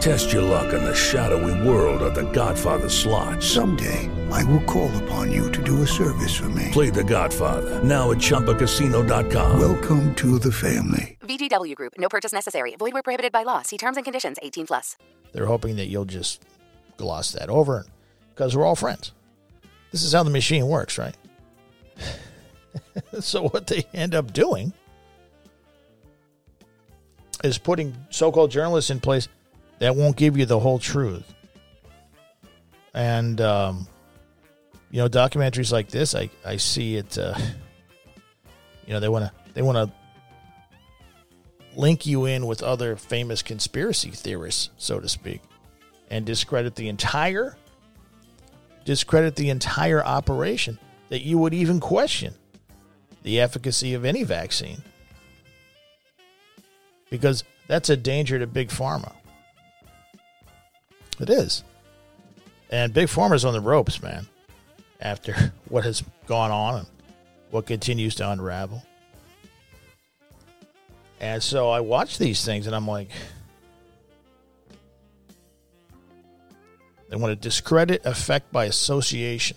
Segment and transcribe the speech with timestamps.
[0.00, 3.42] Test your luck in the shadowy world of The Godfather slot.
[3.42, 6.68] Someday, I will call upon you to do a service for me.
[6.72, 9.58] Play The Godfather now at ChumbaCasino.com.
[9.60, 11.16] Welcome to the family.
[11.20, 11.94] VGW Group.
[11.98, 12.74] No purchase necessary.
[12.76, 13.62] Void where prohibited by law.
[13.62, 14.36] See terms and conditions.
[14.42, 14.96] 18 plus.
[15.32, 16.42] They're hoping that you'll just
[16.96, 17.86] gloss that over
[18.30, 19.12] because we're all friends.
[19.90, 21.16] This is how the machine works, right?
[23.20, 24.72] so what they end up doing
[27.42, 29.28] is putting so-called journalists in place
[29.78, 31.34] that won't give you the whole truth.
[32.94, 33.86] And um,
[34.90, 37.18] you know, documentaries like this, I I see it.
[37.18, 37.34] Uh,
[38.86, 39.92] you know, they want to they want to
[41.76, 45.40] link you in with other famous conspiracy theorists, so to speak,
[46.10, 47.56] and discredit the entire
[48.84, 52.34] discredit the entire operation that you would even question
[53.22, 54.82] the efficacy of any vaccine.
[57.10, 59.12] Because that's a danger to big pharma.
[61.20, 61.64] It is.
[62.70, 64.26] And Big Pharma's on the ropes, man,
[65.00, 65.34] after
[65.68, 66.86] what has gone on and
[67.50, 68.82] what continues to unravel.
[71.20, 73.08] And so I watch these things and I'm like,
[77.08, 79.56] they want to discredit effect by association.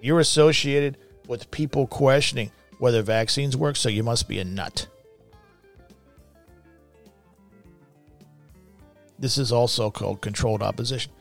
[0.00, 0.98] You're associated
[1.28, 4.88] with people questioning whether vaccines work, so you must be a nut.
[9.22, 11.12] This is also called controlled opposition.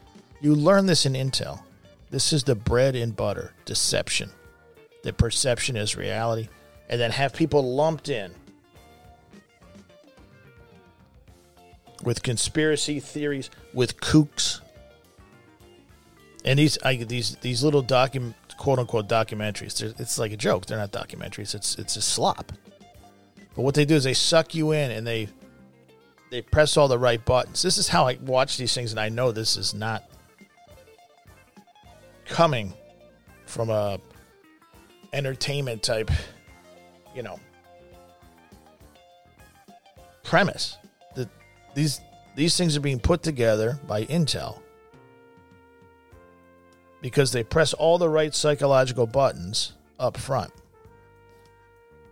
[0.42, 1.62] You learn this in Intel.
[2.10, 4.32] This is the bread and butter deception.
[5.04, 6.50] The perception is reality,
[6.90, 8.34] and then have people lumped in
[12.04, 14.62] with conspiracy theories, with kooks,
[16.44, 20.00] and these I, these these little document quote unquote documentaries.
[20.00, 20.66] It's like a joke.
[20.66, 21.54] They're not documentaries.
[21.54, 22.52] It's it's a slop.
[23.56, 25.30] But what they do is they suck you in and they
[26.32, 27.62] they press all the right buttons.
[27.62, 30.10] This is how I watch these things, and I know this is not
[32.26, 32.74] coming
[33.46, 34.00] from a
[35.12, 36.10] entertainment type,
[37.14, 37.38] you know,
[40.24, 40.78] premise.
[41.16, 41.28] That
[41.76, 42.00] these
[42.36, 44.62] these things are being put together by Intel
[47.02, 50.54] because they press all the right psychological buttons up front.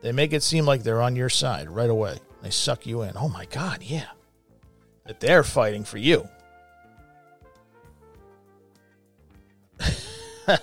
[0.02, 2.20] They make it seem like they're on your side right away.
[2.42, 3.14] They suck you in.
[3.16, 4.08] Oh my God, yeah.
[5.06, 6.28] That they're fighting for you.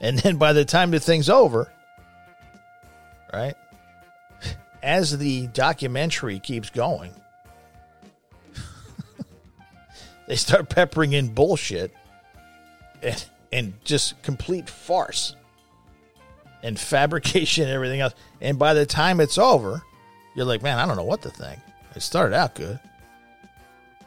[0.00, 1.72] and then by the time the thing's over,
[3.32, 3.54] right?
[4.82, 7.12] As the documentary keeps going,
[10.28, 11.92] they start peppering in bullshit
[13.02, 15.34] and, and just complete farce
[16.62, 18.14] and fabrication and everything else.
[18.40, 19.82] And by the time it's over,
[20.36, 21.58] you're like, man, I don't know what to think.
[21.96, 22.78] It started out good.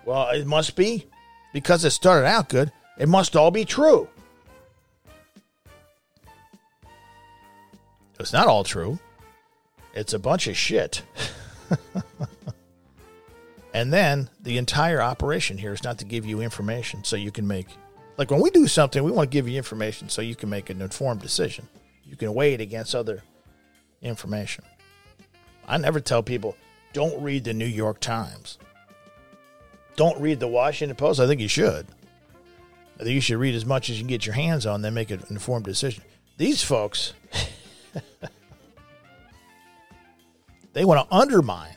[0.05, 1.07] Well, it must be
[1.53, 2.71] because it started out good.
[2.99, 4.07] It must all be true.
[8.19, 8.99] It's not all true.
[9.93, 11.01] It's a bunch of shit.
[13.73, 17.47] and then the entire operation here is not to give you information so you can
[17.47, 17.67] make,
[18.17, 20.69] like when we do something, we want to give you information so you can make
[20.69, 21.67] an informed decision.
[22.03, 23.23] You can weigh it against other
[24.01, 24.63] information.
[25.69, 26.57] I never tell people,
[26.93, 28.57] don't read the New York Times.
[29.95, 31.19] Don't read the Washington Post.
[31.19, 31.85] I think you should.
[32.99, 34.95] I think you should read as much as you can get your hands on, then
[34.95, 36.03] make an informed decision.
[36.37, 37.13] These folks,
[40.73, 41.75] they want to undermine,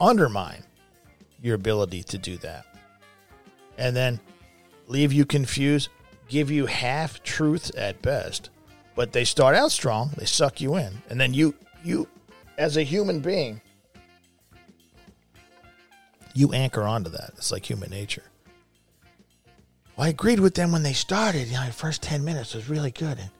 [0.00, 0.64] undermine
[1.40, 2.66] your ability to do that.
[3.78, 4.18] And then
[4.88, 5.88] leave you confused,
[6.28, 8.50] give you half truths at best
[8.94, 11.54] but they start out strong they suck you in and then you
[11.84, 12.06] you
[12.58, 13.60] as a human being
[16.34, 18.24] you anchor onto that it's like human nature
[19.96, 22.68] well, i agreed with them when they started you know the first 10 minutes was
[22.68, 23.30] really good and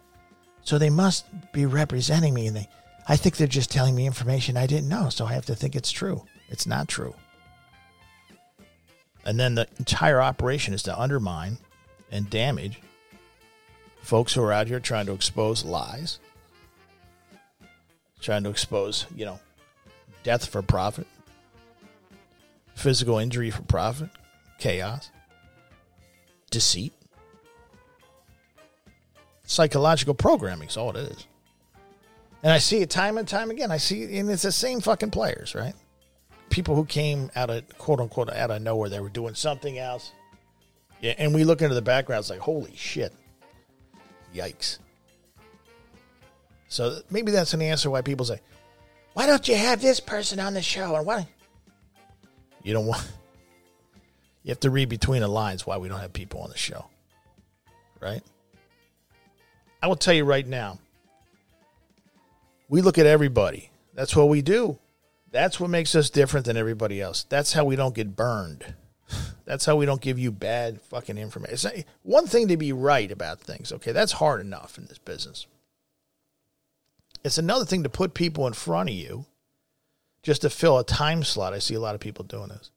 [0.63, 2.69] so they must be representing me and they
[3.11, 5.75] I think they're just telling me information I didn't know, so I have to think
[5.75, 6.25] it's true.
[6.49, 7.13] It's not true.
[9.25, 11.59] And then the entire operation is to undermine
[12.13, 12.81] and damage
[14.11, 16.19] folks who are out here trying to expose lies,
[18.21, 19.39] trying to expose, you know,
[20.25, 21.07] death for profit,
[22.75, 24.09] physical injury for profit,
[24.59, 25.13] chaos,
[26.51, 26.93] deceit,
[29.45, 31.29] psychological programming is all it is.
[32.43, 33.71] And I see it time and time again.
[33.71, 35.75] I see, it, and it's the same fucking players, right?
[36.49, 40.11] People who came out of quote unquote out of nowhere, they were doing something else.
[41.01, 43.15] Yeah, and we look into the background, it's like, holy shit.
[44.35, 44.79] Yikes.
[46.69, 48.41] So maybe that's an answer why people say,
[49.15, 50.95] why don't you have this person on the show?
[50.95, 51.29] And why?
[52.63, 53.11] You don't want.
[54.43, 56.87] You have to read between the lines why we don't have people on the show.
[58.01, 58.23] Right?
[59.83, 60.79] I will tell you right now.
[62.69, 63.71] We look at everybody.
[63.95, 64.79] That's what we do.
[65.33, 67.25] That's what makes us different than everybody else.
[67.25, 68.75] That's how we don't get burned.
[69.45, 71.73] That's how we don't give you bad fucking information.
[71.75, 73.93] It's one thing to be right about things, okay?
[73.93, 75.47] That's hard enough in this business.
[77.25, 79.27] It's another thing to put people in front of you
[80.23, 81.53] just to fill a time slot.
[81.53, 82.71] I see a lot of people doing this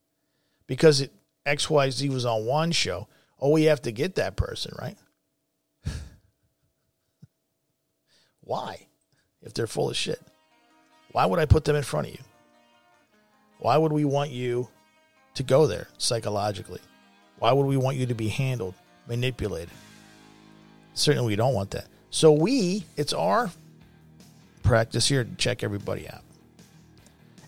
[0.67, 1.11] because it,
[1.45, 3.07] XYZ was on one show.
[3.39, 4.97] Oh, we have to get that person, right?
[8.41, 8.87] Why?
[9.41, 10.21] If they're full of shit.
[11.11, 12.21] Why would I put them in front of you?
[13.59, 14.69] Why would we want you
[15.35, 16.81] to go there psychologically?
[17.39, 18.73] Why would we want you to be handled,
[19.07, 19.69] manipulated?
[20.93, 21.87] Certainly, we don't want that.
[22.09, 23.51] So, we, it's our
[24.61, 26.21] practice here to check everybody out.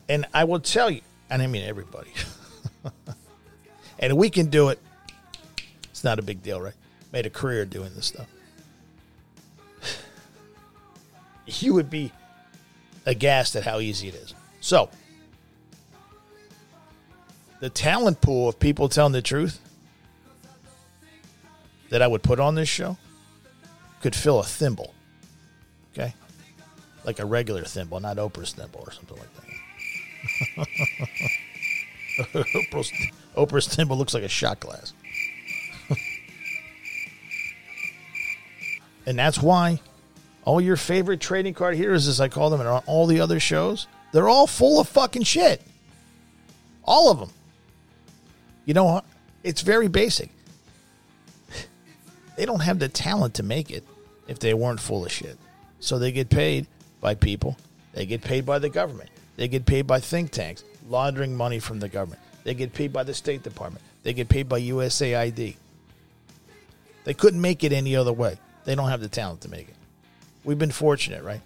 [0.10, 2.12] And I will tell you, and I mean everybody,
[4.00, 4.80] and we can do it.
[5.86, 6.74] It's not a big deal, right?
[7.12, 8.28] Made a career doing this stuff.
[11.48, 12.12] You would be
[13.06, 14.34] aghast at how easy it is.
[14.62, 14.90] So,
[17.60, 19.60] the talent pool of people telling the truth
[21.90, 22.98] that I would put on this show
[24.02, 24.94] could fill a thimble.
[25.94, 26.14] Okay?
[27.04, 29.44] Like a regular thimble, not Oprah's thimble or something like that.
[32.54, 32.92] Oprah's,
[33.36, 34.94] Oprah's thimble looks like a shot glass.
[39.06, 39.80] and that's why
[40.44, 43.40] all your favorite trading card heroes, as I call them, and on all the other
[43.40, 45.62] shows, they're all full of fucking shit.
[46.84, 47.30] All of them.
[48.66, 49.02] You know?
[49.44, 50.30] It's very basic.
[52.36, 53.84] They don't have the talent to make it
[54.28, 55.38] if they weren't full of shit.
[55.80, 56.68] So they get paid
[57.00, 57.58] by people.
[57.94, 59.10] They get paid by the government.
[59.38, 62.22] They get paid by think tanks, laundering money from the government.
[62.44, 63.84] They get paid by the State Department.
[64.04, 65.56] They get paid by USAID.
[67.04, 68.38] They couldn't make it any other way.
[68.66, 69.76] They don't have the talent to make it.
[70.44, 71.42] We've been fortunate, right?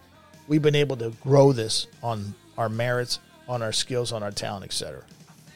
[0.47, 4.65] We've been able to grow this on our merits, on our skills, on our talent,
[4.65, 5.03] etc.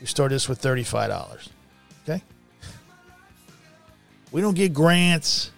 [0.04, 1.48] We start this with $35.
[2.04, 2.22] Okay?
[4.34, 5.50] We don't get grants.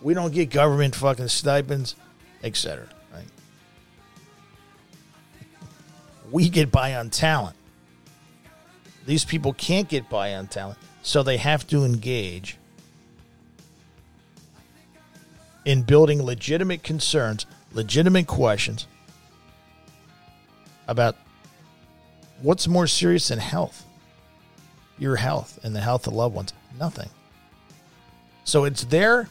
[0.00, 1.94] We don't get government fucking stipends,
[2.42, 2.88] etc.
[3.14, 3.22] Right?
[6.32, 7.54] We get by on talent.
[9.06, 12.56] These people can't get by on talent, so they have to engage
[15.64, 18.88] in building legitimate concerns, legitimate questions
[20.88, 21.14] about
[22.42, 23.84] what's more serious than health?
[24.98, 26.52] Your health and the health of loved ones.
[26.78, 27.08] Nothing.
[28.44, 29.28] So it's their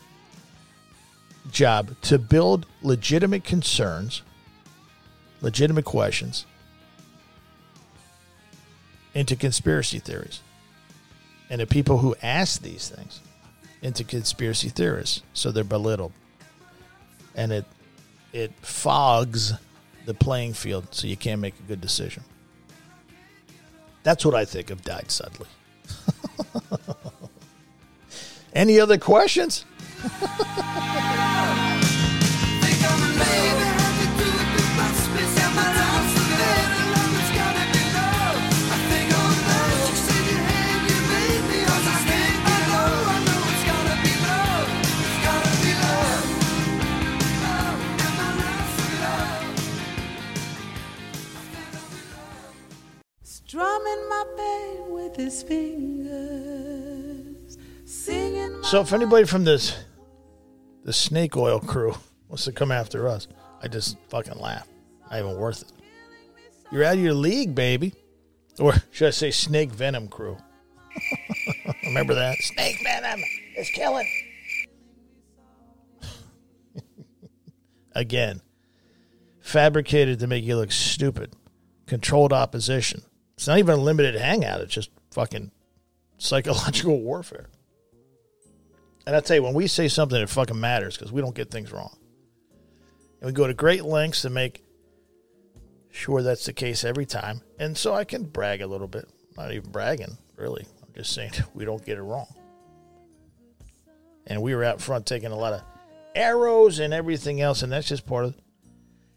[1.52, 4.22] job to build legitimate concerns,
[5.42, 6.46] legitimate questions
[9.14, 10.42] into conspiracy theories.
[11.50, 13.20] And the people who ask these things
[13.82, 15.22] into conspiracy theorists.
[15.34, 16.14] So they're belittled.
[17.36, 17.66] And it
[18.34, 19.54] it fogs
[20.06, 22.24] the playing field so you can't make a good decision.
[24.04, 25.48] That's what I think of died suddenly.
[28.54, 29.66] Any other questions?
[58.72, 59.78] So if anybody from this
[60.86, 61.94] the snake oil crew
[62.30, 63.28] wants to come after us,
[63.62, 64.66] I just fucking laugh.
[65.10, 65.74] Not even worth it.
[66.72, 67.94] You're out of your league, baby.
[68.60, 70.38] Or should I say snake venom crew?
[71.84, 72.38] Remember that?
[72.40, 73.20] Snake venom
[73.58, 74.10] is killing.
[77.92, 78.40] Again,
[79.42, 81.36] fabricated to make you look stupid.
[81.88, 83.02] Controlled opposition.
[83.34, 84.62] It's not even a limited hangout.
[84.62, 85.52] It's just fucking
[86.18, 87.50] psychological warfare.
[89.06, 91.50] And I tell you, when we say something, it fucking matters because we don't get
[91.50, 91.98] things wrong.
[93.20, 94.64] And we go to great lengths to make
[95.90, 97.42] sure that's the case every time.
[97.60, 99.08] And so I can brag a little bit.
[99.38, 100.66] Not even bragging, really.
[100.84, 102.28] I'm just saying we don't get it wrong.
[104.28, 105.62] And we were out front taking a lot of
[106.16, 108.36] arrows and everything else, and that's just part of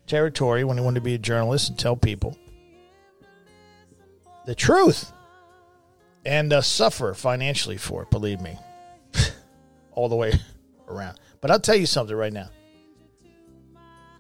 [0.07, 2.37] territory when you want to be a journalist and tell people
[4.47, 5.13] the truth
[6.27, 8.59] and uh, suffer financially for it, believe me,
[9.95, 10.33] all the way
[10.89, 11.19] around.
[11.41, 12.51] But I'll tell you something right now.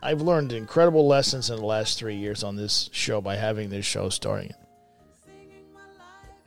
[0.02, 3.86] I've learned incredible lessons in the last three years on this show by having this
[3.86, 4.56] show starting it.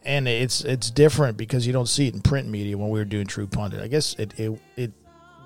[0.05, 3.05] And it's it's different because you don't see it in print media when we were
[3.05, 3.81] doing True Pundit.
[3.81, 4.91] I guess it it, it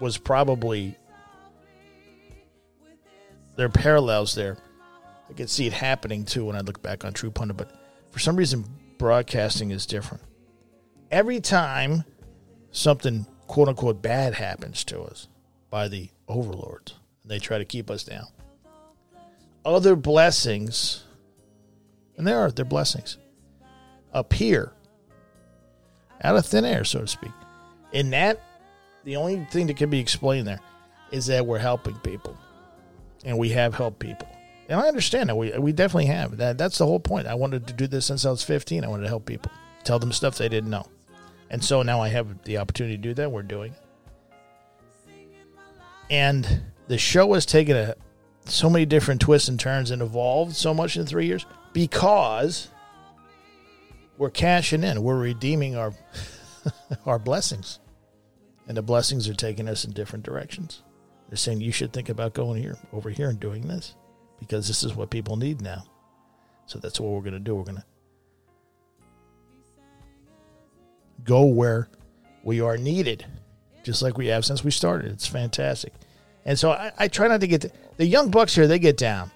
[0.02, 0.98] was probably
[3.56, 4.58] there are parallels there.
[5.30, 7.72] I can see it happening too when I look back on True Pundit, but
[8.12, 8.66] for some reason
[8.98, 10.22] broadcasting is different.
[11.10, 12.04] Every time
[12.72, 15.28] something quote unquote bad happens to us
[15.70, 18.28] by the overlords, and they try to keep us down.
[19.66, 21.04] Other blessings,
[22.16, 23.18] and there are their blessings,
[24.14, 24.72] appear
[26.24, 27.34] out of thin air, so to speak.
[27.94, 28.42] And that,
[29.04, 30.62] the only thing that can be explained there
[31.12, 32.38] is that we're helping people,
[33.26, 34.30] and we have helped people.
[34.70, 36.58] And I understand that we we definitely have that.
[36.58, 37.28] That's the whole point.
[37.28, 38.86] I wanted to do this since I was 15.
[38.86, 39.52] I wanted to help people,
[39.84, 40.88] tell them stuff they didn't know,
[41.52, 43.32] and so now I have the opportunity to do that.
[43.32, 43.80] We're doing it,
[46.10, 47.96] and the show has taken a
[48.46, 52.70] so many different twists and turns and evolved so much in three years because
[54.18, 55.04] we're cashing in.
[55.04, 55.94] We're redeeming our
[57.06, 57.80] our blessings,
[58.68, 60.84] and the blessings are taking us in different directions.
[61.28, 63.96] They're saying you should think about going here, over here, and doing this
[64.40, 65.84] because this is what people need now.
[66.66, 67.56] So that's what we're going to do.
[67.56, 67.86] We're going to
[71.24, 71.90] go where
[72.44, 73.26] we are needed,
[73.84, 75.12] just like we have since we started.
[75.12, 75.94] It's fantastic.
[76.46, 78.68] And so I, I try not to get to, the young bucks here.
[78.68, 79.32] They get down,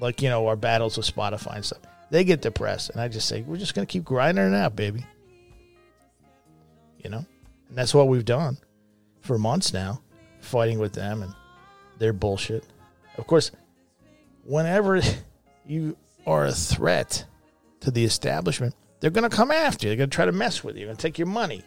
[0.00, 1.80] like you know our battles with Spotify and stuff.
[2.10, 5.04] They get depressed, and I just say we're just to keep grinding it out, baby.
[7.04, 7.24] You know,
[7.68, 8.58] and that's what we've done
[9.20, 10.02] for months now,
[10.40, 11.34] fighting with them and
[11.98, 12.64] their bullshit.
[13.16, 13.52] Of course,
[14.44, 15.00] whenever
[15.66, 17.24] you are a threat
[17.80, 19.90] to the establishment, they're going to come after you.
[19.90, 20.80] They're going to try to mess with you.
[20.80, 21.64] They're going to take your money,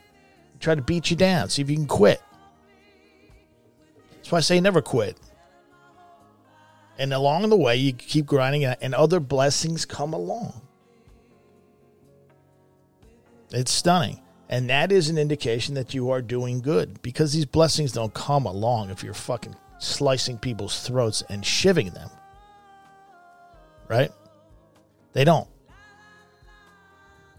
[0.60, 2.22] try to beat you down, see if you can quit.
[4.16, 5.18] That's why I say never quit.
[6.98, 10.62] And along the way, you keep grinding, and other blessings come along.
[13.52, 14.20] It's stunning.
[14.50, 18.46] And that is an indication that you are doing good because these blessings don't come
[18.46, 22.10] along if you're fucking slicing people's throats and shiving them.
[23.88, 24.12] Right?
[25.14, 25.48] They don't.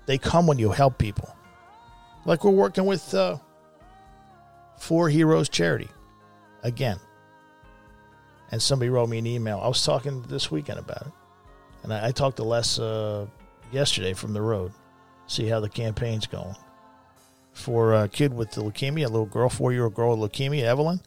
[0.06, 1.34] They come when you help people.
[2.24, 3.38] Like we're working with uh,
[4.78, 5.88] Four Heroes Charity
[6.62, 6.98] again.
[8.50, 9.60] And somebody wrote me an email.
[9.60, 11.12] I was talking this weekend about it.
[11.82, 13.26] And I, I talked to Les uh,
[13.72, 14.72] yesterday from the road,
[15.26, 16.56] see how the campaign's going.
[17.52, 21.00] For a kid with leukemia, a little girl, four year old girl with leukemia, Evelyn,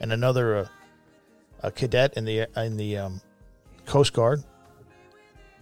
[0.00, 0.66] and another uh,
[1.62, 3.20] a cadet in the in the um,
[3.86, 4.42] Coast Guard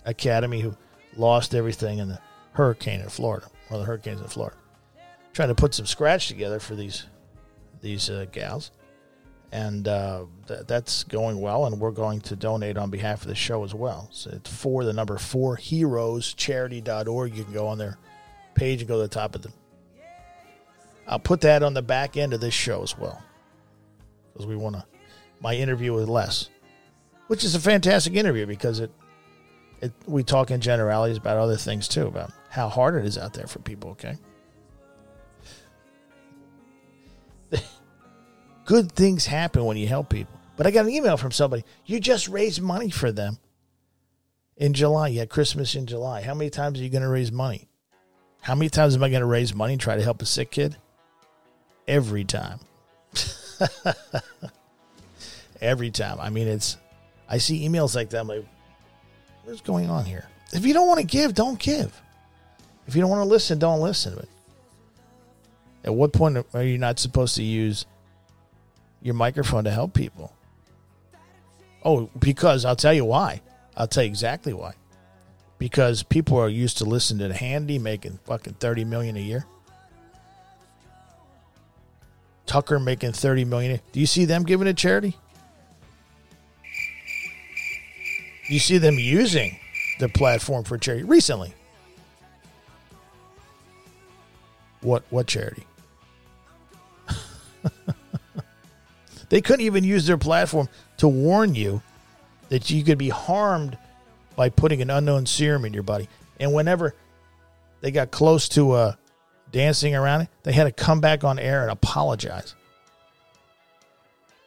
[0.04, 0.74] Academy who
[1.16, 2.18] lost everything in the
[2.52, 4.56] hurricane in Florida, or the hurricanes in Florida.
[5.32, 7.06] Trying to put some scratch together for these
[7.80, 8.72] these uh, gals,
[9.52, 11.66] and uh, th- that's going well.
[11.66, 14.08] And we're going to donate on behalf of the show as well.
[14.12, 17.36] So it's for the number four heroes charity.org.
[17.36, 17.96] You can go on their
[18.54, 19.52] page and go to the top of the.
[21.06, 23.22] I'll put that on the back end of this show as well,
[24.32, 24.84] because we want to
[25.40, 26.50] my interview with Les,
[27.28, 28.90] which is a fantastic interview because it
[29.80, 33.32] it, we talk in generalities about other things too, about how hard it is out
[33.32, 34.18] there for people, okay?
[38.64, 40.38] Good things happen when you help people.
[40.56, 41.64] But I got an email from somebody.
[41.86, 43.38] You just raised money for them
[44.56, 45.08] in July.
[45.08, 46.22] You had Christmas in July.
[46.22, 47.68] How many times are you going to raise money?
[48.42, 50.50] How many times am I going to raise money and try to help a sick
[50.50, 50.76] kid?
[51.86, 52.58] Every time.
[55.60, 56.18] Every time.
[56.20, 56.76] I mean, it's,
[57.28, 58.20] I see emails like that.
[58.20, 58.44] I'm like,
[59.44, 60.28] what's going on here?
[60.52, 62.00] If you don't want to give, don't give.
[62.90, 64.16] If you don't want to listen, don't listen.
[64.16, 64.28] But
[65.84, 67.86] at what point are you not supposed to use
[69.00, 70.32] your microphone to help people?
[71.84, 73.42] Oh, because I'll tell you why.
[73.76, 74.74] I'll tell you exactly why.
[75.58, 79.46] Because people are used to listening to Hannity making fucking 30 million a year.
[82.44, 83.78] Tucker making 30 million.
[83.92, 85.16] Do you see them giving to charity?
[88.48, 89.60] You see them using
[90.00, 91.54] the platform for charity recently.
[94.82, 95.66] What what charity?
[99.28, 100.68] they couldn't even use their platform
[100.98, 101.82] to warn you
[102.48, 103.76] that you could be harmed
[104.36, 106.08] by putting an unknown serum in your body.
[106.38, 106.94] And whenever
[107.80, 108.94] they got close to uh,
[109.52, 112.54] dancing around it, they had to come back on air and apologize.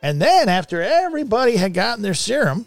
[0.01, 2.65] And then after everybody had gotten their serum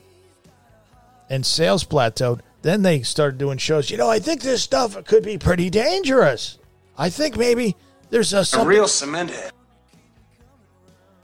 [1.29, 3.91] and sales plateaued, then they started doing shows.
[3.91, 6.59] You know, I think this stuff could be pretty dangerous.
[6.97, 7.77] I think maybe
[8.11, 9.53] there's a, A real cement head.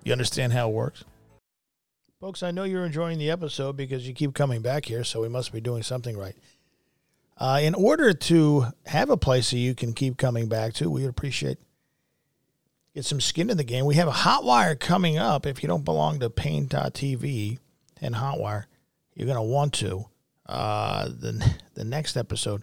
[0.04, 1.04] You understand how it works?
[2.20, 5.28] Folks, I know you're enjoying the episode because you keep coming back here, so we
[5.28, 6.36] must be doing something right.
[7.36, 11.00] Uh, in order to have a place that you can keep coming back to, we
[11.00, 11.58] would appreciate
[12.94, 13.86] get some skin in the game.
[13.86, 15.46] We have a hot wire coming up.
[15.46, 17.58] If you don't belong to Paine.tv
[18.00, 18.64] and Hotwire,
[19.14, 20.04] you're going to want to.
[20.46, 22.62] Uh, the, the next episode,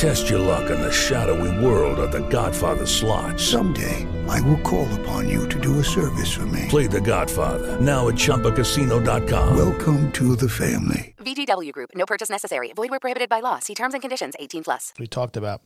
[0.00, 3.38] Test your luck in the shadowy world of The Godfather slot.
[3.38, 6.64] Someday, I will call upon you to do a service for me.
[6.70, 9.54] Play The Godfather now at ChumbaCasino.com.
[9.54, 11.14] Welcome to the family.
[11.18, 11.90] VGW Group.
[11.94, 12.72] No purchase necessary.
[12.72, 13.58] Void where prohibited by law.
[13.58, 14.32] See terms and conditions.
[14.38, 14.94] 18 plus.
[14.98, 15.60] we talked about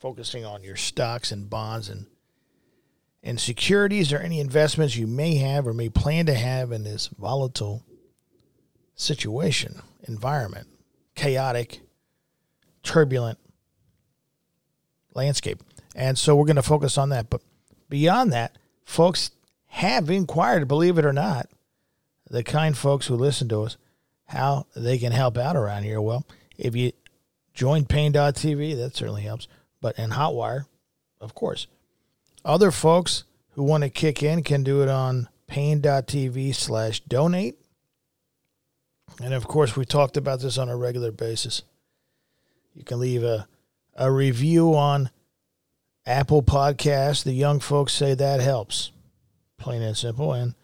[0.00, 2.06] focusing on your stocks and bonds and
[3.22, 7.08] and securities or any investments you may have or may plan to have in this
[7.08, 7.84] volatile
[8.94, 10.66] situation, environment,
[11.14, 11.82] chaotic,
[12.82, 13.38] turbulent
[15.16, 15.62] landscape.
[15.94, 17.30] And so we're going to focus on that.
[17.30, 17.40] But
[17.88, 19.30] beyond that, folks
[19.66, 21.48] have inquired, believe it or not,
[22.28, 23.76] the kind folks who listen to us,
[24.26, 26.00] how they can help out around here.
[26.00, 26.26] Well,
[26.58, 26.92] if you
[27.54, 29.48] join Paine.tv, that certainly helps.
[29.80, 30.66] But in Hotwire,
[31.20, 31.66] of course.
[32.44, 37.58] Other folks who want to kick in can do it on Paine.tv slash donate.
[39.22, 41.62] And of course, we talked about this on a regular basis.
[42.74, 43.48] You can leave a,
[43.96, 45.10] a review on
[46.04, 47.24] Apple Podcasts.
[47.24, 48.92] The young folks say that helps.
[49.58, 50.32] Plain and simple.
[50.32, 50.54] And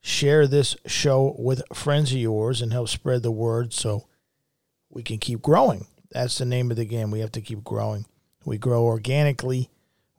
[0.00, 4.06] share this show with friends of yours and help spread the word so
[4.90, 5.86] we can keep growing.
[6.10, 7.10] That's the name of the game.
[7.10, 8.06] We have to keep growing.
[8.44, 9.70] We grow organically,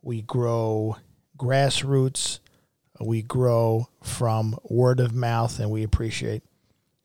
[0.02, 0.98] we grow
[1.38, 2.40] grassroots,
[3.00, 6.44] we grow from word of mouth, and we appreciate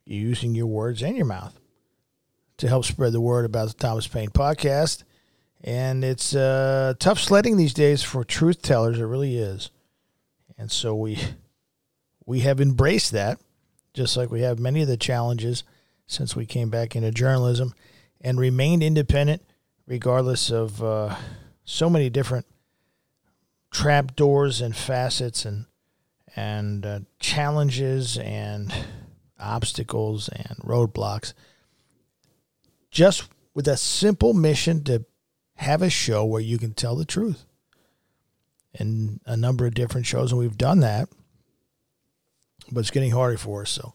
[0.07, 1.61] you using your words and your mouth
[2.57, 5.03] to help spread the word about the Thomas Paine podcast.
[5.62, 8.98] And it's uh, tough sledding these days for truth tellers.
[8.98, 9.70] It really is.
[10.56, 11.18] And so we
[12.24, 13.40] we have embraced that,
[13.92, 15.64] just like we have many of the challenges
[16.06, 17.74] since we came back into journalism
[18.20, 19.42] and remained independent
[19.86, 21.16] regardless of uh,
[21.64, 22.46] so many different
[23.70, 25.66] trap doors and facets and
[26.36, 28.72] and uh, challenges and
[29.38, 31.32] obstacles and roadblocks
[32.90, 35.04] just with a simple mission to
[35.60, 37.44] have a show where you can tell the truth
[38.74, 41.08] and a number of different shows and we've done that
[42.70, 43.94] but it's getting harder for us so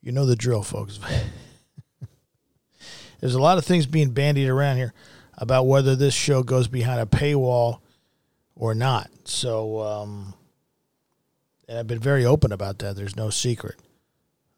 [0.00, 0.98] you know the drill folks
[3.20, 4.92] there's a lot of things being bandied around here
[5.38, 7.80] about whether this show goes behind a paywall
[8.54, 9.10] or not.
[9.24, 10.34] So, um,
[11.68, 12.96] and I've been very open about that.
[12.96, 13.76] There's no secret.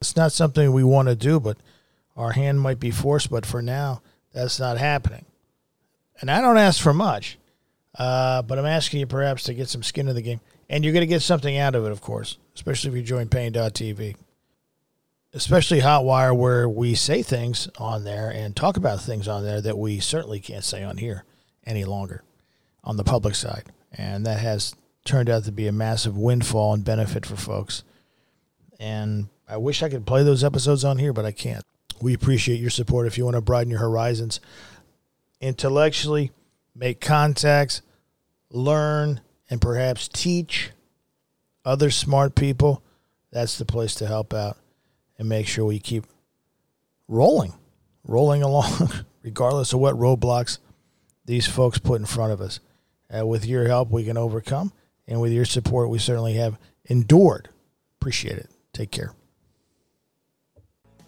[0.00, 1.56] It's not something we want to do, but
[2.16, 3.30] our hand might be forced.
[3.30, 5.24] But for now, that's not happening.
[6.20, 7.38] And I don't ask for much,
[7.98, 10.40] uh, but I'm asking you perhaps to get some skin in the game.
[10.68, 13.28] And you're going to get something out of it, of course, especially if you join
[13.28, 14.16] Paine.tv
[15.34, 19.76] especially Hotwire, where we say things on there and talk about things on there that
[19.76, 21.24] we certainly can't say on here
[21.66, 22.22] any longer
[22.84, 23.64] on the public side.
[23.92, 24.74] And that has
[25.04, 27.82] turned out to be a massive windfall and benefit for folks.
[28.78, 31.64] And I wish I could play those episodes on here, but I can't.
[32.00, 34.40] We appreciate your support if you want to broaden your horizons
[35.40, 36.32] intellectually,
[36.74, 37.82] make contacts,
[38.50, 40.70] learn, and perhaps teach
[41.64, 42.82] other smart people,
[43.30, 44.56] that's the place to help out
[45.18, 46.04] and make sure we keep
[47.08, 47.52] rolling,
[48.04, 48.90] rolling along,
[49.22, 50.58] regardless of what roadblocks
[51.24, 52.60] these folks put in front of us.
[53.14, 54.72] Uh, with your help, we can overcome.
[55.06, 57.48] And with your support, we certainly have endured.
[58.00, 58.50] Appreciate it.
[58.72, 59.14] Take care.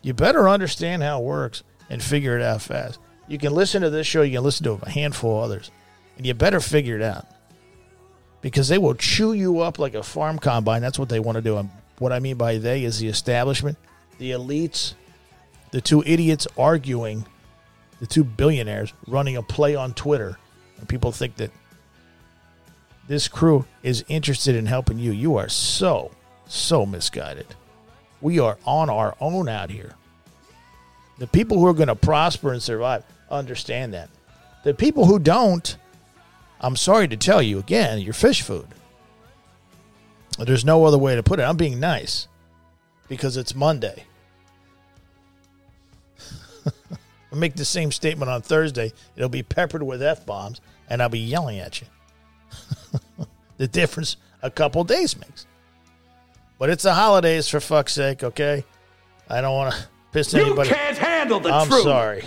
[0.07, 3.01] You better understand how it works and figure it out fast.
[3.27, 5.73] You can listen to this show, you can listen to a handful of others,
[6.17, 7.27] and you better figure it out
[8.41, 10.81] because they will chew you up like a farm combine.
[10.81, 11.57] That's what they want to do.
[11.57, 13.79] And what I mean by they is the establishment,
[14.19, 14.95] the elites,
[15.73, 17.27] the two idiots arguing,
[17.99, 20.39] the two billionaires running a play on Twitter.
[20.79, 21.51] And people think that
[23.09, 25.11] this crew is interested in helping you.
[25.11, 26.13] You are so,
[26.47, 27.57] so misguided.
[28.27, 29.95] We are on our own out here.
[31.19, 34.11] The people who are going to prosper and survive understand that.
[34.65, 35.77] The people who don't,
[36.61, 38.67] I'm sorry to tell you again, you're fish food.
[40.41, 41.45] There's no other way to put it.
[41.45, 42.27] I'm being nice
[43.07, 44.03] because it's Monday.
[46.67, 48.93] I'll make the same statement on Thursday.
[49.15, 50.61] It'll be peppered with F bombs,
[50.91, 51.87] and I'll be yelling at you.
[53.57, 55.47] the difference a couple days makes.
[56.59, 58.65] But it's the holidays for fuck's sake, okay?
[59.29, 59.81] I don't want to
[60.13, 60.69] piss You anybody.
[60.71, 61.73] You can't handle the truth.
[61.73, 62.25] I'm sorry.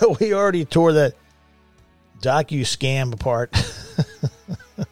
[0.20, 1.14] we already tore that
[2.20, 3.54] docu scam apart.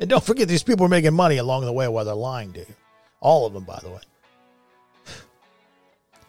[0.00, 2.60] and don't forget, these people are making money along the way while they're lying to
[2.60, 2.66] you.
[3.20, 4.00] All of them, by the way.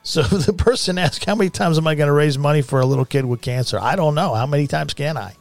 [0.04, 2.86] So the person asks, How many times am I going to raise money for a
[2.86, 3.80] little kid with cancer?
[3.80, 4.34] I don't know.
[4.34, 5.36] How many times can I?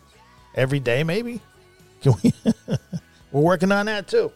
[0.55, 1.41] Every day, maybe?
[2.03, 2.33] Can we?
[3.33, 4.33] We're working on that too.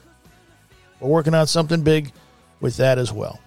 [1.00, 2.12] We're working on something big
[2.61, 3.40] with that as well.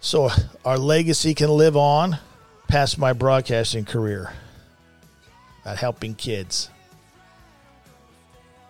[0.00, 0.30] So
[0.64, 2.18] our legacy can live on
[2.66, 4.32] past my broadcasting career
[5.62, 6.70] about helping kids.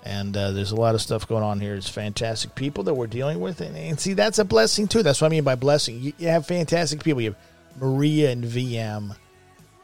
[0.04, 1.74] And uh, there's a lot of stuff going on here.
[1.74, 3.60] It's fantastic people that we're dealing with.
[3.60, 5.02] And, and see, that's a blessing too.
[5.02, 6.00] That's what I mean by blessing.
[6.00, 7.22] You, you have fantastic people.
[7.22, 9.16] You have Maria and VM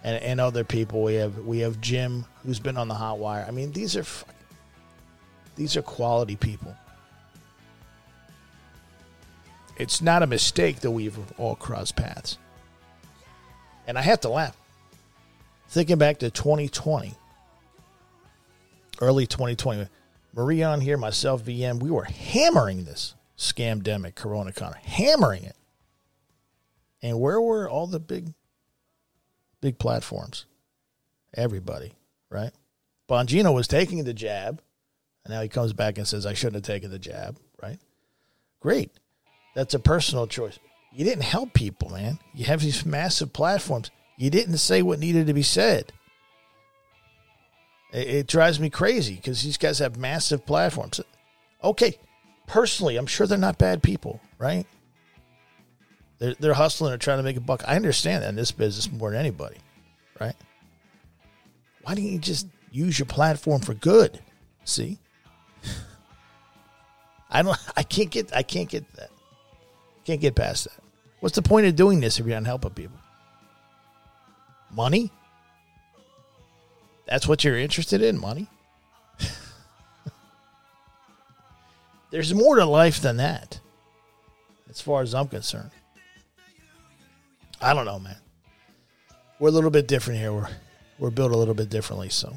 [0.04, 1.02] and, and other people.
[1.02, 3.44] We have we have Jim who's been on the hot wire.
[3.46, 4.04] I mean, these are
[5.56, 6.76] these are quality people.
[9.76, 12.36] It's not a mistake that we've all crossed paths.
[13.86, 14.56] And I have to laugh.
[15.68, 17.14] Thinking back to 2020,
[19.00, 19.88] early 2020,
[20.34, 25.56] Maria on here, myself, VM, we were hammering this scamdemic, Corona Con, hammering it.
[27.02, 28.34] And where were all the big,
[29.60, 30.46] big platforms?
[31.34, 31.92] Everybody,
[32.30, 32.52] right?
[33.08, 34.60] Bongino was taking the jab,
[35.24, 37.78] and now he comes back and says, I shouldn't have taken the jab, right?
[38.60, 38.90] Great.
[39.54, 40.58] That's a personal choice.
[40.92, 42.18] You didn't help people, man.
[42.34, 43.90] You have these massive platforms.
[44.16, 45.92] You didn't say what needed to be said.
[47.92, 51.00] It, it drives me crazy because these guys have massive platforms.
[51.62, 51.98] Okay,
[52.46, 54.66] personally, I'm sure they're not bad people, right?
[56.18, 57.62] They're, they're hustling, they're trying to make a buck.
[57.66, 59.58] I understand that in this business more than anybody,
[60.20, 60.34] right?
[61.82, 64.20] Why don't you just use your platform for good?
[64.64, 64.98] See?
[67.30, 69.10] I don't I can't get I can't get that.
[70.04, 70.82] Can't get past that.
[71.20, 72.98] What's the point of doing this if you're not helping people?
[74.70, 75.10] Money?
[77.06, 78.48] That's what you're interested in, money?
[82.10, 83.60] There's more to life than that,
[84.68, 85.70] as far as I'm concerned.
[87.60, 88.16] I don't know, man.
[89.38, 90.32] We're a little bit different here.
[90.32, 90.48] We're
[90.98, 92.36] we're built a little bit differently, so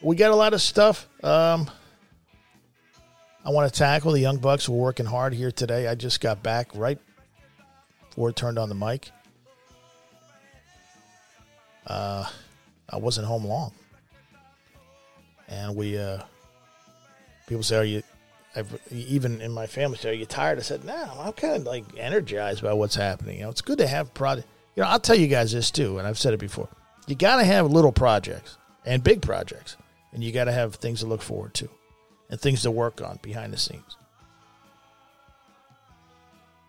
[0.00, 1.06] we got a lot of stuff.
[1.22, 1.70] Um,
[3.44, 4.68] I want to tackle the Young Bucks.
[4.68, 5.86] We're working hard here today.
[5.86, 6.98] I just got back right
[8.08, 9.10] before it turned on the mic.
[11.86, 12.26] Uh,
[12.88, 13.72] I wasn't home long,
[15.48, 16.22] and we uh,
[17.46, 18.02] people say, "Are you?"
[18.56, 21.64] I've, even in my family say, "Are you tired?" I said, "No, I'm kind of
[21.64, 23.36] like energized by what's happening.
[23.36, 24.46] You know, it's good to have project.
[24.78, 26.68] You know, I'll tell you guys this too, and I've said it before.
[27.08, 29.76] You got to have little projects and big projects,
[30.12, 31.68] and you got to have things to look forward to,
[32.30, 33.96] and things to work on behind the scenes.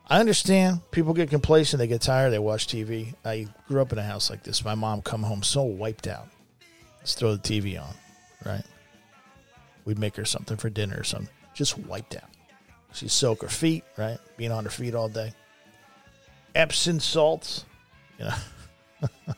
[0.07, 3.13] I understand people get complacent, they get tired, they watch TV.
[3.23, 4.65] I grew up in a house like this.
[4.65, 6.29] My mom come home so wiped out.
[6.97, 7.93] Let's throw the TV on,
[8.43, 8.65] right?
[9.85, 11.29] We'd make her something for dinner or something.
[11.53, 12.31] Just wiped out.
[12.91, 14.17] She'd soak her feet, right?
[14.35, 15.31] Being on her feet all day.
[16.55, 17.65] Epsom salts,
[18.19, 18.25] you
[19.27, 19.33] know,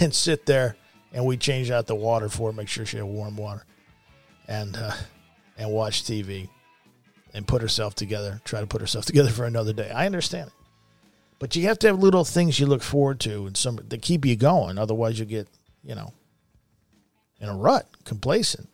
[0.00, 0.76] and sit there
[1.12, 3.64] and we change out the water for her, make sure she had warm water,
[4.48, 4.92] and uh,
[5.56, 6.48] and watch TV
[7.34, 9.90] and put herself together, try to put herself together for another day.
[9.90, 10.54] I understand it.
[11.38, 14.24] But you have to have little things you look forward to and some that keep
[14.24, 14.78] you going.
[14.78, 15.48] Otherwise you get,
[15.82, 16.12] you know,
[17.40, 17.88] in a rut.
[18.04, 18.68] complacent.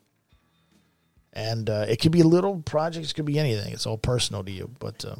[1.33, 3.73] And uh, it could be little projects, could be anything.
[3.73, 4.71] It's all personal to you.
[4.81, 5.17] But uh,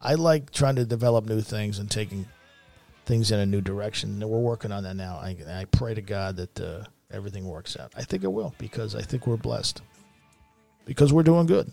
[0.00, 2.26] I like trying to develop new things and taking
[3.06, 4.10] things in a new direction.
[4.10, 5.16] And we're working on that now.
[5.16, 7.92] I, I pray to God that uh, everything works out.
[7.96, 9.80] I think it will because I think we're blessed.
[10.84, 11.72] Because we're doing good.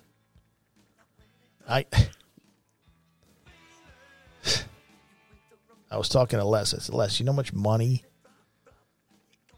[1.68, 1.86] I
[5.92, 6.74] I was talking to Les.
[6.74, 8.04] I said, Les, you know how much money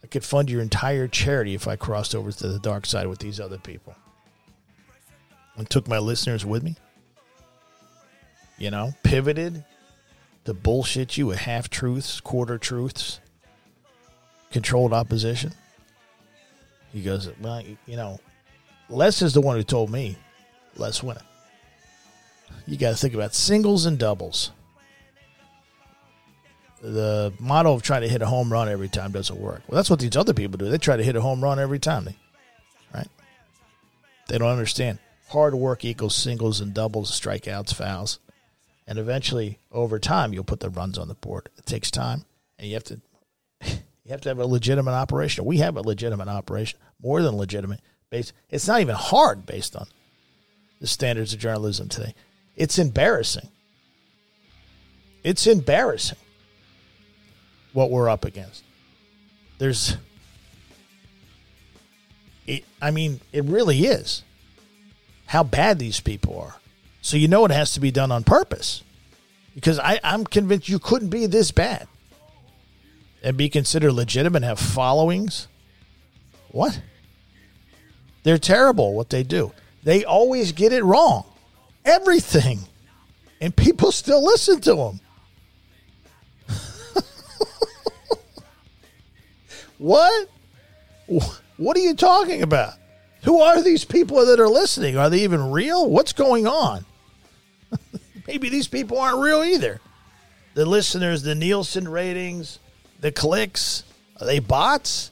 [0.04, 3.20] I could fund your entire charity if I crossed over to the dark side with
[3.20, 3.96] these other people
[5.56, 6.76] and took my listeners with me?
[8.58, 9.64] You know, pivoted
[10.46, 13.20] to bullshit you with half truths, quarter truths,
[14.52, 15.52] controlled opposition.
[16.94, 18.20] He goes, Well, you know,
[18.90, 20.16] Les is the one who told me,
[20.78, 21.22] Les Winner.
[22.68, 24.52] You got to think about singles and doubles.
[26.82, 29.64] The motto of trying to hit a home run every time doesn't work.
[29.68, 30.70] Well, that's what these other people do.
[30.70, 32.06] They try to hit a home run every time.
[32.06, 32.16] They,
[32.94, 33.08] right?
[34.28, 35.00] They don't understand.
[35.30, 38.20] Hard work equals singles and doubles, strikeouts, fouls.
[38.88, 41.50] And eventually, over time, you'll put the runs on the board.
[41.58, 42.26] It takes time,
[42.60, 43.02] and you have to
[43.66, 45.46] you have to have a legitimate operation.
[45.46, 47.82] We have a legitimate operation, more than legitimate.
[48.12, 49.88] Based, it's not even hard based on
[50.80, 52.14] the standards of journalism today.
[52.56, 53.50] It's embarrassing.
[55.24, 56.20] It's embarrassing
[57.74, 58.64] what we're up against.
[59.58, 59.98] There's,
[62.46, 64.24] it, I mean, it really is
[65.26, 66.56] how bad these people are.
[67.06, 68.82] So you know it has to be done on purpose
[69.54, 71.88] because I, I'm convinced you couldn't be this bad
[73.22, 75.48] and be considered legitimate have followings.
[76.50, 76.82] What?
[78.24, 79.52] They're terrible what they do.
[79.84, 81.26] They always get it wrong.
[81.86, 82.62] Everything.
[83.40, 85.00] And people still listen to them.
[89.78, 90.28] what?
[91.58, 92.74] What are you talking about?
[93.26, 94.98] Who are these people that are listening?
[94.98, 95.88] Are they even real?
[95.88, 96.84] What's going on?
[98.28, 99.80] Maybe these people aren't real either.
[100.54, 102.60] The listeners, the Nielsen ratings,
[103.00, 103.84] the clicks,
[104.20, 105.12] are they bots?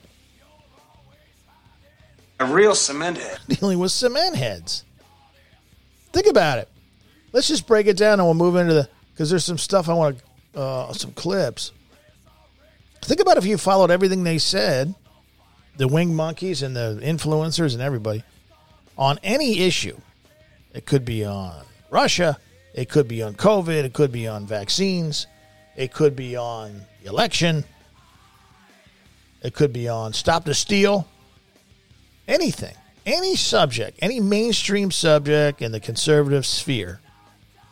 [2.40, 3.40] A real cement head.
[3.48, 4.84] Dealing with cement heads.
[6.12, 6.70] Think about it.
[7.32, 9.94] Let's just break it down and we'll move into the because there's some stuff I
[9.94, 10.18] want
[10.54, 11.72] to uh, some clips.
[13.02, 14.94] Think about if you followed everything they said,
[15.78, 18.24] the wing monkeys and the influencers and everybody
[18.98, 20.00] on any issue.
[20.74, 22.38] It could be on Russia,
[22.74, 25.28] it could be on COVID, it could be on vaccines,
[25.76, 27.64] it could be on the election,
[29.42, 31.08] it could be on stop the steal,
[32.28, 37.00] anything, any subject, any mainstream subject in the conservative sphere,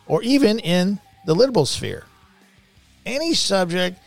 [0.06, 2.04] or even in the liberal sphere.
[3.04, 3.98] Any subject,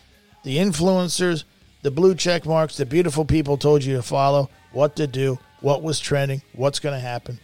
[0.43, 1.43] the influencers,
[1.81, 5.81] the blue check marks, the beautiful people told you to follow, what to do, what
[5.81, 7.39] was trending, what's going to happen.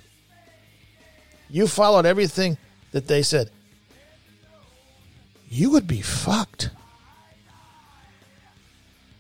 [1.50, 2.58] You followed everything
[2.92, 3.50] that they said.
[5.50, 6.70] You would be fucked.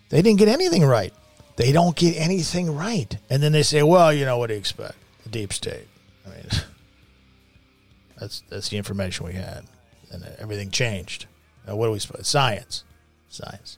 [0.09, 1.13] They didn't get anything right.
[1.57, 3.17] They don't get anything right.
[3.29, 4.95] And then they say, well, you know, what do you expect?
[5.23, 5.87] The deep state.
[6.25, 6.45] I mean,
[8.19, 9.65] that's, that's the information we had.
[10.11, 11.25] And everything changed.
[11.67, 12.27] Now, what do we suppose?
[12.27, 12.83] Science.
[13.29, 13.77] Science.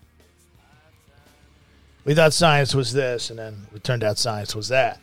[2.06, 5.00] We thought science was this, and then it turned out science was that.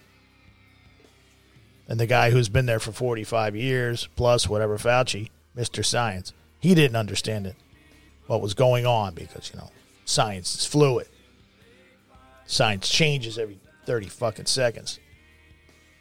[1.90, 5.85] And the guy who's been there for 45 years, plus whatever Fauci, Mr.
[5.85, 7.57] Science, he didn't understand it,
[8.29, 9.70] what was going on, because, you know,
[10.05, 11.09] science is fluid.
[12.46, 15.00] Science changes every 30 fucking seconds.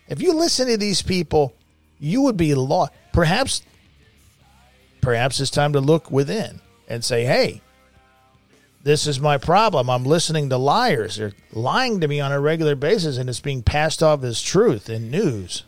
[0.08, 1.56] If you listen to these people,
[1.99, 2.91] you would be lost.
[3.12, 3.63] Perhaps,
[5.02, 7.62] perhaps it's time to look within and say, hey,
[8.84, 9.89] this is my problem.
[9.89, 11.15] I'm listening to liars.
[11.15, 14.88] They're lying to me on a regular basis, and it's being passed off as truth
[14.88, 15.63] in news.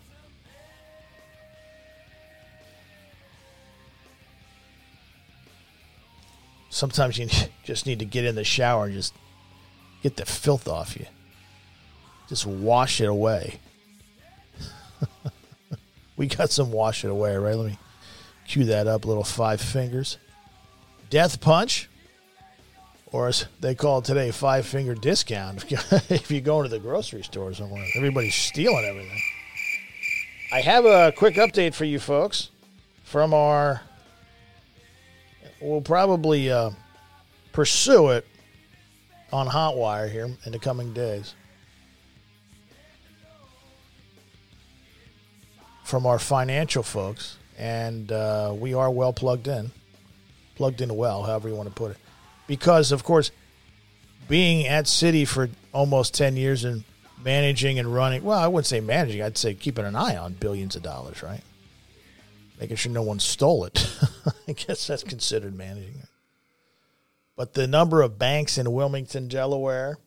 [6.81, 7.27] Sometimes you
[7.63, 9.13] just need to get in the shower and just
[10.01, 11.05] get the filth off you.
[12.27, 13.59] Just wash it away.
[16.17, 17.55] we got some wash it away, right?
[17.55, 17.77] Let me
[18.47, 20.17] cue that up, little five fingers.
[21.11, 21.87] Death punch
[23.11, 25.63] or as they call it today, five finger discount.
[26.09, 29.21] if you go into the grocery store somewhere, everybody's stealing everything.
[30.51, 32.49] I have a quick update for you folks
[33.03, 33.81] from our.
[35.61, 36.71] We'll probably uh,
[37.53, 38.25] pursue it
[39.31, 41.35] on Hotwire here in the coming days.
[45.83, 49.71] From our financial folks, and uh, we are well plugged in,
[50.55, 51.97] plugged in well, however you want to put it
[52.51, 53.31] because, of course,
[54.27, 56.83] being at Citi for almost 10 years and
[57.23, 58.25] managing and running.
[58.25, 59.21] Well, I wouldn't say managing.
[59.21, 61.39] I'd say keeping an eye on billions of dollars, right?
[62.59, 63.87] Making sure no one stole it.
[64.47, 65.95] I guess that's considered managing.
[65.95, 66.09] It.
[67.35, 69.97] But the number of banks in Wilmington, Delaware,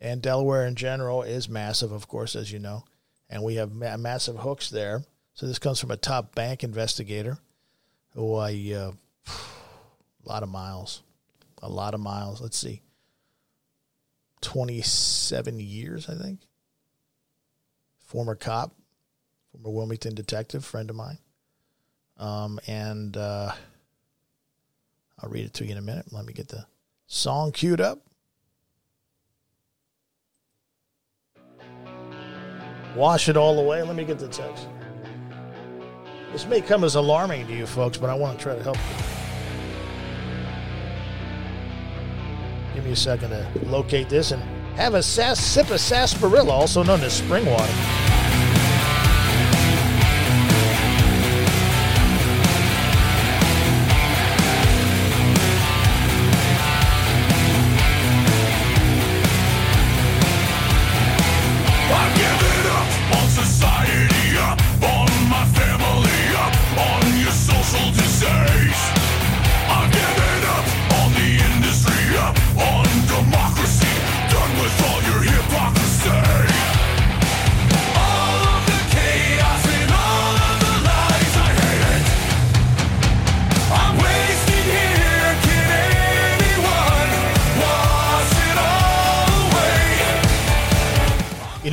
[0.00, 2.84] and Delaware in general is massive, of course, as you know.
[3.30, 5.02] And we have ma- massive hooks there.
[5.32, 7.38] So this comes from a top bank investigator
[8.14, 8.92] who I, uh,
[9.26, 9.32] a
[10.28, 11.02] lot of miles,
[11.62, 12.40] a lot of miles.
[12.40, 12.82] Let's see,
[14.42, 16.40] 27 years, I think.
[18.06, 18.74] Former cop,
[19.50, 21.18] former Wilmington detective, friend of mine.
[22.16, 23.52] Um, and uh,
[25.20, 26.06] I'll read it to you in a minute.
[26.12, 26.66] Let me get the
[27.06, 28.00] song queued up.
[32.94, 33.82] Wash it all away.
[33.82, 34.68] Let me get the text.
[36.30, 38.76] This may come as alarming to you folks, but I want to try to help
[38.76, 38.82] you.
[42.74, 44.42] Give me a second to locate this and
[44.76, 48.03] have a sas- sip of sarsaparilla, also known as spring water.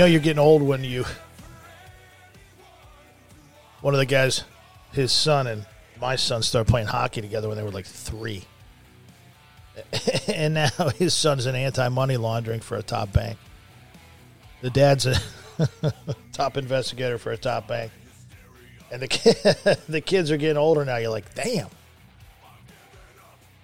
[0.01, 1.05] Know you're getting old when you.
[3.81, 4.43] One of the guys,
[4.93, 5.65] his son and
[5.99, 8.43] my son started playing hockey together when they were like three.
[10.27, 13.37] and now his son's an anti money laundering for a top bank.
[14.61, 15.19] The dad's a
[16.33, 17.91] top investigator for a top bank.
[18.91, 20.97] And the, the kids are getting older now.
[20.97, 21.69] You're like, damn.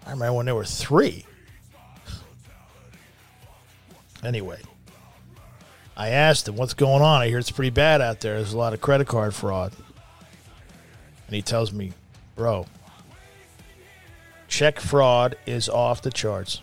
[0.06, 1.26] I remember when they were three.
[4.24, 4.60] Anyway,
[6.00, 7.22] I asked him, what's going on?
[7.24, 8.36] I hear it's pretty bad out there.
[8.36, 9.74] There's a lot of credit card fraud.
[11.26, 11.94] And he tells me,
[12.36, 12.68] bro,
[14.48, 16.62] check fraud is off the charts.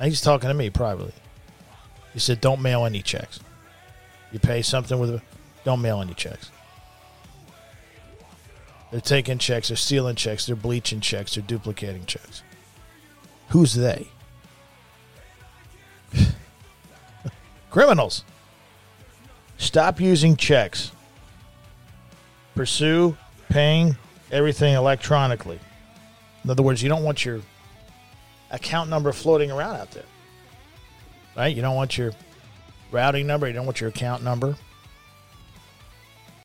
[0.00, 1.14] And he's talking to me privately.
[2.12, 3.38] He said, don't mail any checks.
[4.32, 5.22] You pay something with a,
[5.64, 6.50] don't mail any checks.
[8.90, 12.42] They're taking checks, they're stealing checks, they're bleaching checks, they're duplicating checks.
[13.50, 14.08] Who's they?
[17.74, 18.22] Criminals.
[19.58, 20.92] Stop using checks.
[22.54, 23.16] Pursue
[23.48, 23.96] paying
[24.30, 25.58] everything electronically.
[26.44, 27.40] In other words, you don't want your
[28.52, 30.04] account number floating around out there.
[31.36, 31.48] Right?
[31.56, 32.12] You don't want your
[32.92, 34.54] routing number, you don't want your account number.